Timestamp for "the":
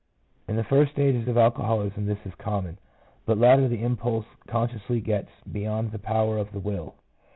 0.55-0.63, 3.67-3.83, 5.91-5.99, 6.53-6.59